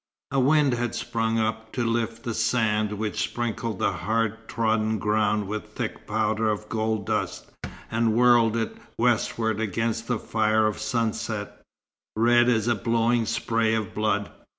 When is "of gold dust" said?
6.49-7.51